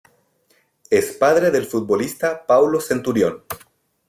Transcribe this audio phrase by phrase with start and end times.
[0.89, 3.43] Es padre del futbolista Paulo Centurión.